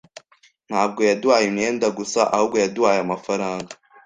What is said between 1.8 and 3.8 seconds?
gusa ahubwo yaduhaye amafaranga.